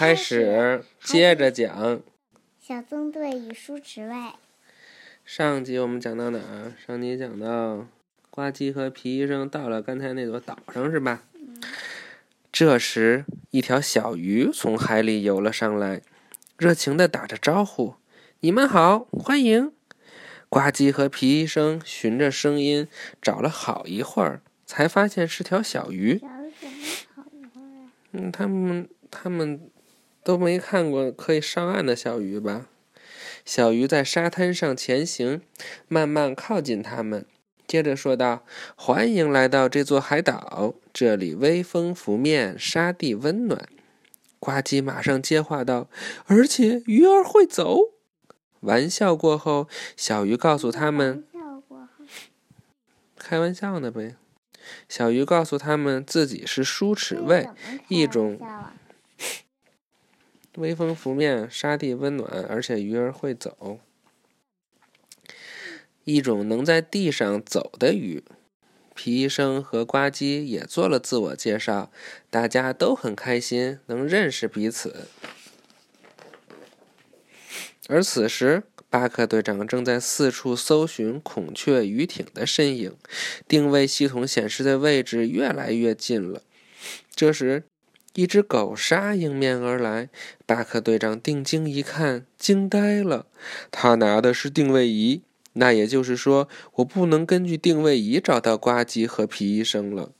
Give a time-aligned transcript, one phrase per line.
[0.00, 2.00] 开始接着讲。
[2.58, 4.32] 小纵队与书池外。
[5.26, 6.72] 上集我们讲到哪儿？
[6.86, 7.86] 上集讲到
[8.30, 11.24] 呱唧和皮医生到了刚才那座岛上，是吧？
[12.50, 16.00] 这时，一条小鱼从海里游了上来，
[16.56, 17.96] 热情地打着招呼
[18.40, 19.70] ：“你们好，欢迎！”
[20.48, 22.88] 呱唧和皮医生循着声音
[23.20, 26.22] 找了好一会儿，才发现是条小鱼。
[28.12, 29.60] 嗯，他们他们
[30.22, 32.66] 都没看过可以上岸的小鱼吧？
[33.44, 35.40] 小鱼在沙滩上前行，
[35.88, 37.24] 慢慢靠近他们，
[37.66, 38.44] 接着说道
[38.76, 43.68] ：“欢迎来到这座海岛，这里微风拂面，沙地温暖。”
[44.38, 45.88] 呱唧马上接话道
[46.26, 47.78] ：“而且鱼儿会走。”
[48.60, 51.24] 玩笑过后，小鱼告诉他们。
[53.16, 54.16] 开玩笑呢呗。
[54.88, 57.48] 小鱼告诉他们自己是梳齿卫，
[57.88, 58.38] 一种
[60.56, 63.78] 微风拂面，沙地温暖，而且鱼儿会走。
[66.04, 68.24] 一种能在地上走的鱼。
[68.94, 71.90] 皮医生和呱唧也做了自我介绍，
[72.28, 75.06] 大家都很开心，能认识彼此。
[77.86, 82.96] 而此时，巴克队长正在四处搜寻孔雀鱼艇的身影，
[83.48, 86.42] 定位系统显示的位置越来越近了。
[87.14, 87.64] 这时，
[88.14, 90.08] 一只狗鲨迎面而来，
[90.44, 93.26] 巴克队长定睛一看，惊呆了。
[93.70, 95.22] 他拿的是定位仪，
[95.52, 100.10] 那也就是说，我不能根据定位仪找到呱唧和皮医生了。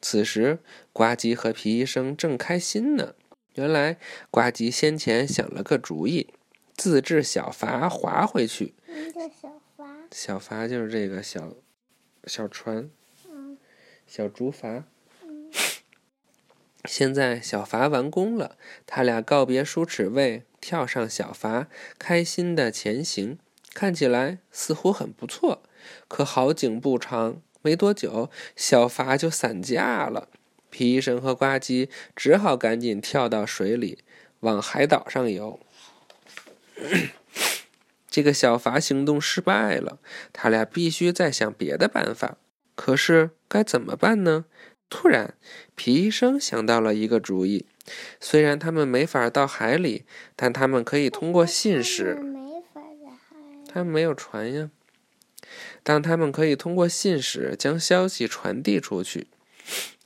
[0.00, 0.58] 此时，
[0.92, 3.14] 呱唧和皮医生正开心呢。
[3.54, 3.98] 原来，
[4.30, 6.28] 呱唧先前想了个主意，
[6.74, 8.74] 自制小筏划回去。
[8.88, 11.54] 一个小筏，小筏就是这个小
[12.24, 12.90] 小船，
[13.30, 13.56] 嗯
[14.06, 14.82] 小竹筏。
[16.86, 18.56] 现在小筏完工了，
[18.86, 21.66] 他俩告别梳齿卫，跳上小筏，
[21.98, 23.38] 开心的前行。
[23.74, 25.62] 看起来似乎很不错，
[26.08, 30.28] 可好景不长，没多久，小筏就散架了。
[30.70, 33.98] 皮医生和呱唧只好赶紧跳到水里，
[34.40, 35.60] 往海岛上游。
[38.08, 39.98] 这个小筏行动失败了，
[40.32, 42.38] 他俩必须再想别的办法。
[42.74, 44.46] 可是该怎么办呢？
[44.88, 45.34] 突然，
[45.74, 47.66] 皮医生想到了一个主意。
[48.20, 50.04] 虽然他们没法到海里，
[50.34, 52.22] 但他们可以通过信使他。
[52.22, 53.36] 们没法在海。
[53.72, 54.70] 他们没有船呀，
[55.82, 59.26] 但他们可以通过信使将消息传递出去。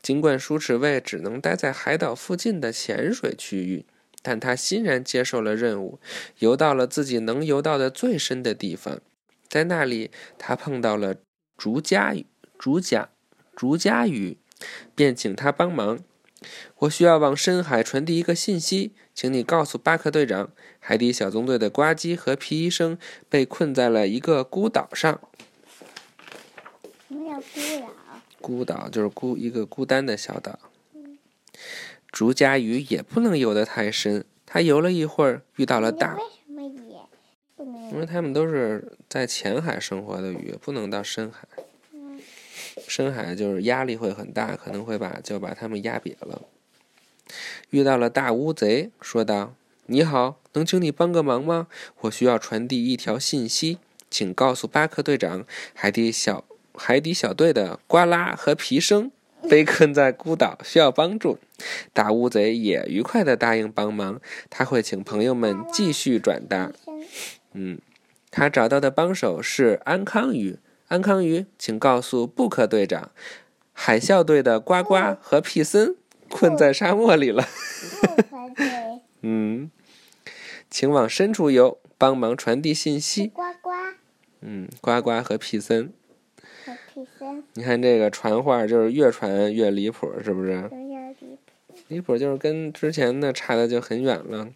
[0.03, 3.85] 尽管舒齿卫只能待在海岛附近的浅水区域，
[4.23, 6.01] 但他欣然接受了任务，
[6.39, 9.01] 游到了自己能游到的最深的地方。
[9.47, 11.17] 在那里，他碰到了
[11.59, 12.25] 竹夹鱼，
[12.59, 13.11] 竹夹
[13.55, 14.39] 竹夹鱼，
[14.95, 16.01] 便请他帮忙。
[16.79, 22.97] 我需要往深海传递一个信息，请你告诉巴克队长，海底小纵队的呱唧和皮医生
[23.29, 25.21] 被困在了一个孤岛上。
[27.09, 27.89] 什么叫孤岛？
[28.41, 30.59] 孤岛就是孤一个孤单的小岛。
[32.11, 37.01] 竹夹鱼也不能游得太深，它游了一会儿，遇到了大为，什么也
[37.55, 41.47] 不能因为它们都是在浅海生活的鱼，不能到深海。
[42.87, 46.43] 深海就是压力会很大，可能会把就把它们压瘪了。
[47.71, 49.55] 遇到了大乌贼，说道
[49.87, 51.69] ：“你好，能请你帮个忙吗？
[52.01, 53.79] 我需要传递一条信息，
[54.11, 56.45] 请告诉巴克队长，海底小
[56.75, 59.13] 海底小队的呱啦和皮生
[59.49, 61.39] 被困在孤岛，需要帮助。”
[61.93, 66.73] 大乌贼也愉快地答应帮忙，他会请朋友们继续转达。
[67.53, 67.79] 嗯，
[68.31, 70.59] 他找到的帮手是安康鱼。
[70.91, 73.13] 安康鱼，请告诉布克队长，
[73.73, 75.95] 海啸队的呱呱和皮森
[76.29, 77.47] 困在沙漠里了。
[79.23, 79.71] 嗯，
[80.69, 83.29] 请往深处游，帮忙传递信息。
[83.29, 83.71] 呱呱
[84.41, 85.93] 嗯，呱呱和皮森，
[86.67, 90.69] 和皮森你看这个传话就是越传越离谱，是不是？
[90.73, 91.39] 离谱。
[91.87, 94.49] 离谱就是跟之前的差的就很远了。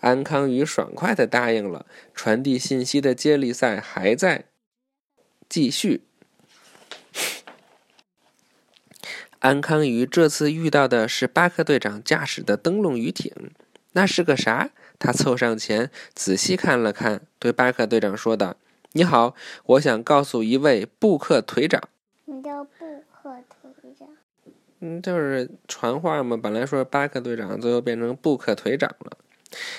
[0.00, 4.44] 安康鱼爽快的答应了，传递信息的接力赛还在
[5.52, 6.00] 继续。
[9.40, 13.30] 安康鱼这次遇到的是巴克队长驾驶的灯笼鱼艇，
[13.92, 14.70] 那是个啥？
[14.98, 18.56] 他凑上前仔细看了看，对巴克队长说道
[18.92, 19.34] ：“你好，
[19.66, 21.82] 我想告诉一位布克腿长。”
[22.24, 22.70] 你叫布
[23.12, 24.08] 克腿长？
[24.80, 26.34] 嗯，就是传话嘛。
[26.34, 29.18] 本来说巴克队长，最后变成布克腿长了。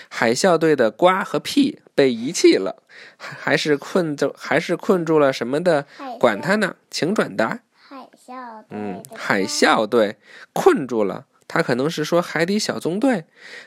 [0.10, 2.84] 海啸队的瓜和屁被遗弃了，
[3.18, 5.86] 还还是困住，还是困住了什么的？
[6.20, 7.60] 管他呢，请转达。
[7.74, 10.18] 海啸队嗯，海呱啸队
[10.54, 13.26] 困住了，他可能是说海底小纵队。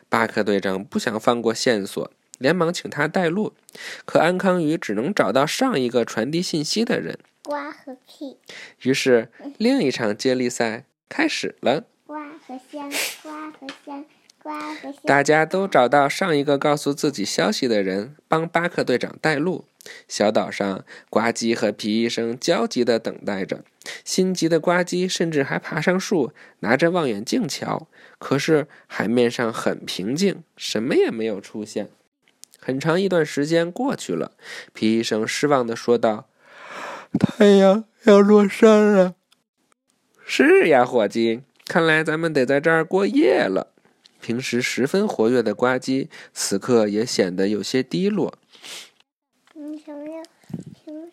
[0.09, 3.55] 巴克队长不想放过线索，连忙请他带路。
[4.05, 7.19] 可安康鱼只能找到上一个传递信息的人。
[7.43, 8.39] 瓜和屁，
[8.83, 11.85] 于是，另一场接力赛开始了。
[12.07, 12.91] 瓜和香，
[13.23, 14.05] 呱和香，呱和香。
[15.05, 19.65] 大家都找到上一个告诉自己消息的人，帮巴克队长带路。
[20.09, 23.65] 小岛上，呱唧和皮医生焦急地等待着。
[24.05, 27.87] 心急的呱唧甚至还爬上树，拿着望远镜瞧。
[28.19, 31.89] 可是海面上很平静，什么也没有出现。
[32.59, 34.33] 很长一段时间过去了，
[34.73, 36.29] 皮医生失望地说道
[37.17, 39.15] ：“太阳要落山了。
[40.27, 43.73] ”“是呀，伙计，看来咱们得在这儿过夜了。”
[44.27, 48.37] 平时十分活跃的呱唧，此刻也显得有些低落。
[49.55, 49.95] 嗯，什？
[50.75, 51.07] 平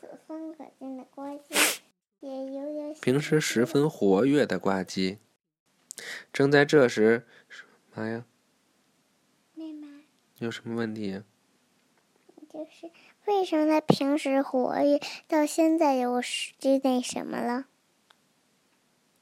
[0.00, 1.80] 十分可敬的呱唧，
[2.20, 5.18] 也有点平时十分活跃的呱唧，
[6.32, 7.26] 正在这时，
[7.94, 8.24] 妈呀，
[9.52, 9.86] 妹妹，
[10.38, 11.20] 有什么问题？
[12.50, 12.90] 就是
[13.26, 17.66] 为什么他平时活跃，到现在又是就那什么了？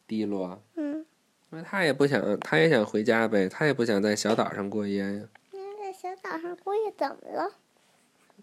[0.06, 0.62] 低落？
[0.76, 1.04] 嗯，
[1.52, 5.28] 因为他也不想，他也想回家呗，他也不想在小岛上过夜呀。
[5.52, 7.52] 那在小岛上过夜怎么了？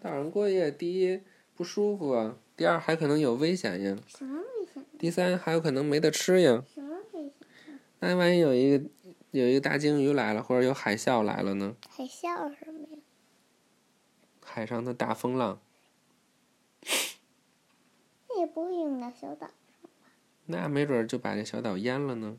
[0.00, 1.20] 岛上过夜，第一
[1.56, 4.84] 不舒服啊，第二还可能有危险呀，什么危险？
[4.96, 6.62] 第三还有可能没得吃呀。
[6.72, 7.32] 什么危
[7.64, 7.80] 险？
[7.98, 8.84] 那万一有一个
[9.32, 11.74] 有一个大鲸鱼来了，或者有海啸来了呢？
[11.88, 12.98] 海啸什么呀？
[14.44, 15.60] 海上的大风浪，
[18.28, 19.50] 那也不会用到小岛。
[20.46, 22.36] 那没准就把这小岛淹了呢，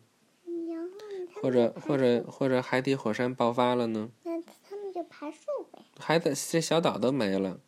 [1.42, 4.40] 或者或者或者海底火山爆发了呢，那
[4.70, 5.80] 他们就爬树呗。
[6.00, 7.60] 海的这小岛都没了，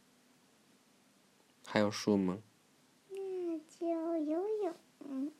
[1.65, 2.37] 还有树吗？
[3.09, 3.87] 那就
[4.17, 5.31] 游泳。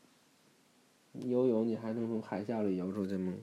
[1.22, 3.34] 游泳你还能从海啸里游出去吗？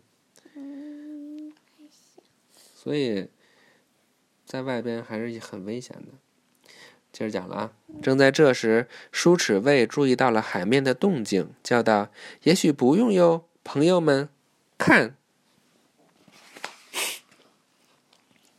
[0.55, 2.21] 嗯，还行。
[2.53, 3.29] 所以，
[4.45, 6.07] 在外边还是很危险的。
[7.13, 12.09] 接着讲了啊，正在这时，舒齿卫注意到了海面的动静，叫道
[12.43, 14.29] ：“也许不用哟，朋友们，
[14.81, 15.15] 看！”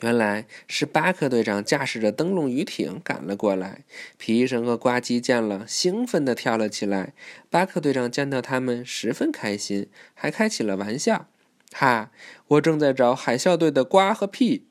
[0.02, 3.84] 原来是巴克队长驾驶着灯笼鱼艇赶了过来。
[4.18, 7.12] 皮医生和呱唧见了，兴奋地跳了起来。
[7.50, 11.28] 巴克队长见到他们，十分开心，还开起了玩笑
[11.72, 12.10] ：“哈，
[12.48, 14.66] 我正在找海啸队的呱和屁。”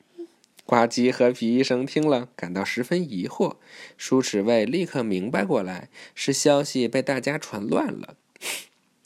[0.66, 3.56] 呱唧和皮医生听了，感到十分疑惑。
[3.98, 8.16] 舒齿卫立刻明白过来，是消息被大家传乱了。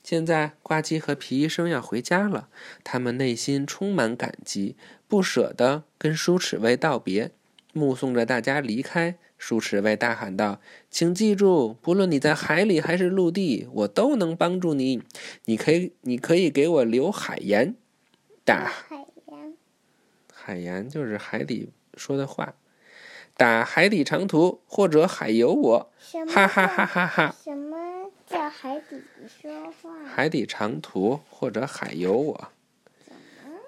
[0.07, 2.48] 现在，呱唧和皮医生要回家了，
[2.84, 4.75] 他们内心充满感激，
[5.07, 7.31] 不舍得跟舒齿卫道别。
[7.74, 10.62] 目送着大家离开，舒齿卫大喊道
[10.92, 15.02] ：“请记住，不论你在海里还是陆地，我都能帮助你。
[15.46, 17.74] 你可以，你可以给我留海盐。
[18.44, 19.54] 打海盐。
[20.31, 22.54] 海盐就是海底说的话，
[23.36, 25.92] 打海底长途或者海游我，
[26.28, 27.36] 哈哈哈哈哈！
[29.25, 30.06] 海底说话？
[30.06, 32.50] 海底长途或者海游我，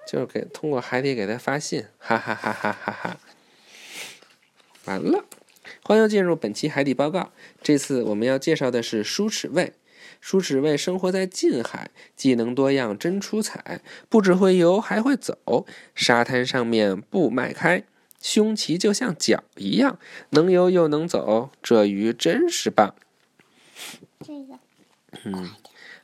[0.06, 3.16] 就是给通过海底给他发信，哈哈哈哈哈哈！
[4.84, 5.24] 完了，
[5.82, 7.32] 欢迎进入本期海底报告。
[7.60, 9.72] 这次我们要介绍的是舒齿卫。
[10.20, 13.80] 舒齿卫生活在近海，技能多样，真出彩。
[14.08, 15.66] 不只会游，还会走。
[15.94, 17.84] 沙滩上面步迈开，
[18.20, 19.98] 胸鳍就像脚一样，
[20.30, 22.94] 能游又能走，这鱼真是棒。
[24.20, 24.58] 这个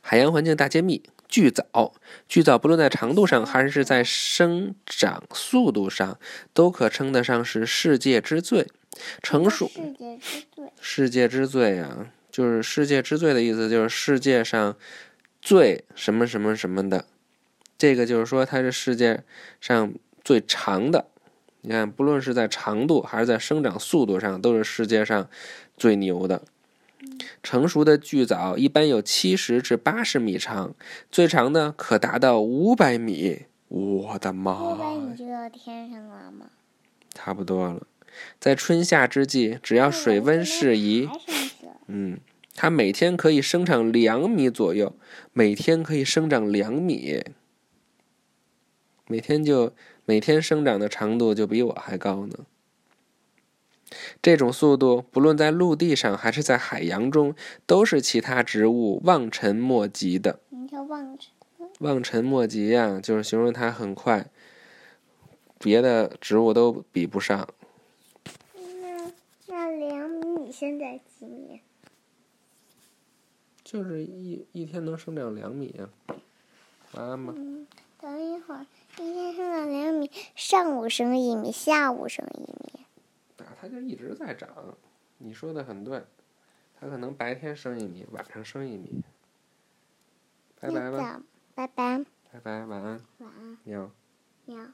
[0.01, 1.95] 海洋环境大揭秘：巨藻，
[2.29, 6.19] 巨藻不论在长度上还是在生长速度上，
[6.53, 8.67] 都可称得上是世界之最。
[9.23, 10.65] 成熟世界之最。
[10.81, 14.77] 世界之最啊，就是世界之最的意思，就是世界上
[15.43, 17.07] 最什么什么什么的。
[17.77, 19.25] 这个就是说，它是世界
[19.61, 19.93] 上
[20.23, 21.07] 最长的。
[21.63, 25.29] 你看，不论是在长度还是在生长速度上，都是世界上
[25.77, 26.43] 最牛的。
[27.43, 30.75] 成熟的巨藻一般有七十至八十米长，
[31.11, 33.43] 最长的可达到五百米。
[33.69, 34.99] 我的妈五百呀！
[35.01, 36.47] 米就到天上了吗？
[37.13, 37.87] 差不多了。
[38.39, 41.09] 在春夏之际，只要水温适宜。
[41.87, 42.19] 嗯，
[42.55, 44.97] 它每天可以生长两米左右，
[45.33, 47.25] 每天可以生长两米，
[49.09, 49.73] 每天就
[50.05, 52.39] 每天生长的长度就比我还高呢。
[54.23, 57.35] 这种速度，不论在陆地上还是在海洋中，
[57.67, 60.41] 都是其他植物望尘莫及的。
[60.51, 61.31] 你叫望尘。
[61.81, 64.27] 望尘莫及呀、就是形容它很快，
[65.59, 67.49] 别的植物都比不上。
[68.55, 69.13] 那
[69.49, 71.61] 那两米现在几米？
[73.65, 75.91] 就是一一天能生长两米啊。
[76.93, 77.35] 晚安吧。
[77.37, 77.67] 嗯，
[78.01, 78.65] 等一会儿，
[78.99, 82.64] 一天生长两米，上午生一米，下午生一米。
[83.65, 84.77] 啊，它就一直在长。
[85.19, 86.05] 你说的很对，
[86.79, 89.03] 它可能白天生一米，晚上生一米。
[90.61, 91.23] 拜拜吧，
[91.55, 93.91] 拜拜，拜拜，晚安，晚安，喵。
[94.47, 94.67] 喵。